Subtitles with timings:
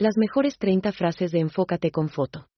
[0.00, 2.48] Las mejores 30 frases de Enfócate con foto.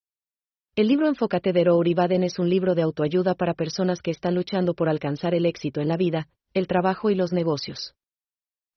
[0.76, 4.36] El libro Enfócate de Rory Baden es un libro de autoayuda para personas que están
[4.36, 7.96] luchando por alcanzar el éxito en la vida, el trabajo y los negocios.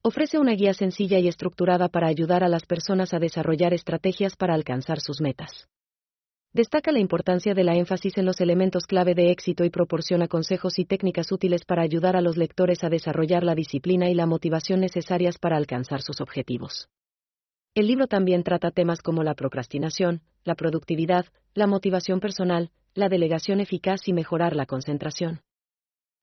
[0.02, 4.56] Ofrece una guía sencilla y estructurada para ayudar a las personas a desarrollar estrategias para
[4.56, 5.68] alcanzar sus metas.
[6.52, 10.80] Destaca la importancia de la énfasis en los elementos clave de éxito y proporciona consejos
[10.80, 14.80] y técnicas útiles para ayudar a los lectores a desarrollar la disciplina y la motivación
[14.80, 16.90] necesarias para alcanzar sus objetivos.
[17.76, 23.60] El libro también trata temas como la procrastinación, la productividad, la motivación personal, la delegación
[23.60, 25.42] eficaz y mejorar la concentración.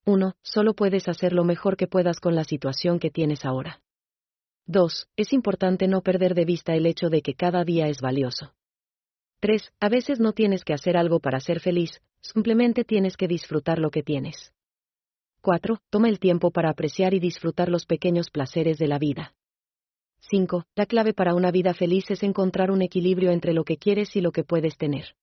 [0.05, 0.33] 1.
[0.41, 3.81] Solo puedes hacer lo mejor que puedas con la situación que tienes ahora.
[4.65, 5.09] 2.
[5.15, 8.55] Es importante no perder de vista el hecho de que cada día es valioso.
[9.39, 9.73] 3.
[9.79, 13.91] A veces no tienes que hacer algo para ser feliz, simplemente tienes que disfrutar lo
[13.91, 14.53] que tienes.
[15.41, 15.77] 4.
[15.91, 19.35] Toma el tiempo para apreciar y disfrutar los pequeños placeres de la vida.
[20.29, 20.65] 5.
[20.75, 24.21] La clave para una vida feliz es encontrar un equilibrio entre lo que quieres y
[24.21, 25.15] lo que puedes tener.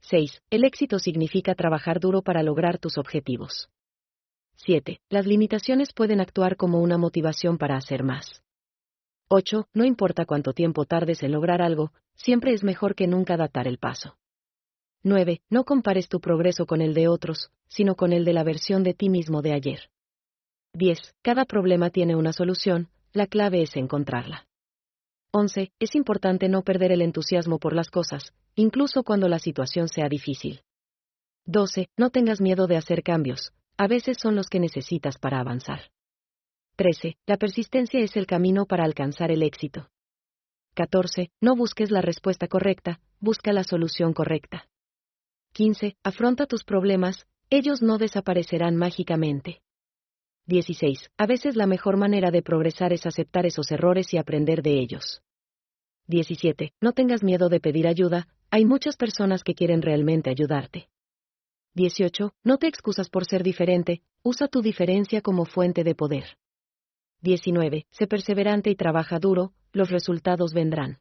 [0.00, 0.42] 6.
[0.50, 3.68] El éxito significa trabajar duro para lograr tus objetivos.
[4.56, 5.00] 7.
[5.10, 8.42] Las limitaciones pueden actuar como una motivación para hacer más.
[9.28, 9.68] 8.
[9.74, 13.78] No importa cuánto tiempo tardes en lograr algo, siempre es mejor que nunca datar el
[13.78, 14.16] paso.
[15.02, 15.42] 9.
[15.50, 18.94] No compares tu progreso con el de otros, sino con el de la versión de
[18.94, 19.90] ti mismo de ayer.
[20.72, 21.14] 10.
[21.22, 24.46] Cada problema tiene una solución, la clave es encontrarla.
[25.32, 25.72] 11.
[25.78, 30.62] Es importante no perder el entusiasmo por las cosas, incluso cuando la situación sea difícil.
[31.46, 31.88] 12.
[31.96, 35.90] No tengas miedo de hacer cambios, a veces son los que necesitas para avanzar.
[36.76, 37.16] 13.
[37.26, 39.88] La persistencia es el camino para alcanzar el éxito.
[40.74, 41.30] 14.
[41.40, 44.66] No busques la respuesta correcta, busca la solución correcta.
[45.52, 45.96] 15.
[46.02, 49.63] Afronta tus problemas, ellos no desaparecerán mágicamente.
[50.46, 51.10] 16.
[51.16, 55.22] A veces la mejor manera de progresar es aceptar esos errores y aprender de ellos.
[56.06, 56.72] 17.
[56.80, 60.88] No tengas miedo de pedir ayuda, hay muchas personas que quieren realmente ayudarte.
[61.74, 62.34] 18.
[62.44, 66.36] No te excusas por ser diferente, usa tu diferencia como fuente de poder.
[67.22, 67.86] 19.
[67.90, 70.98] Sé perseverante y trabaja duro, los resultados vendrán.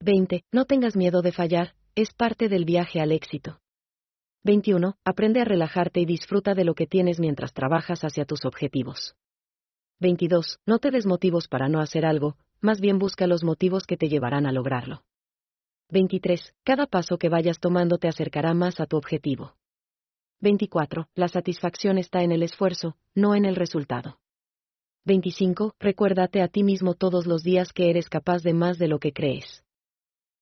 [0.00, 0.44] 20.
[0.52, 3.60] No tengas miedo de fallar, es parte del viaje al éxito.
[4.44, 4.94] 21.
[5.04, 9.16] Aprende a relajarte y disfruta de lo que tienes mientras trabajas hacia tus objetivos.
[10.00, 10.60] 22.
[10.64, 14.08] No te des motivos para no hacer algo, más bien busca los motivos que te
[14.08, 15.02] llevarán a lograrlo.
[15.90, 16.54] 23.
[16.64, 19.56] Cada paso que vayas tomando te acercará más a tu objetivo.
[20.40, 21.08] 24.
[21.14, 24.20] La satisfacción está en el esfuerzo, no en el resultado.
[25.04, 25.74] 25.
[25.80, 29.12] Recuérdate a ti mismo todos los días que eres capaz de más de lo que
[29.12, 29.64] crees.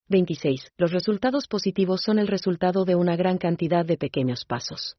[0.08, 0.72] 26.
[0.78, 4.96] Los resultados positivos son el resultado de una gran cantidad de pequeños pasos.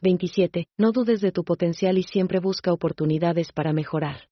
[0.00, 0.66] 27.
[0.78, 4.28] No dudes de tu potencial y siempre busca oportunidades para mejorar.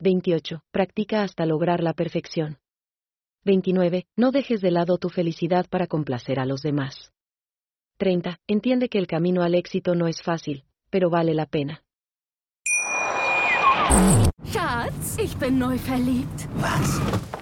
[0.00, 0.62] 28.
[0.70, 2.58] Practica hasta lograr la perfección.
[3.44, 4.06] 29.
[4.16, 7.12] No dejes de lado tu felicidad para complacer a los demás.
[7.98, 8.38] 30.
[8.46, 11.82] Entiende que el camino al éxito no es fácil, pero vale la pena.
[14.46, 16.48] Schatz, ich bin neu verliebt.
[16.56, 17.41] Was?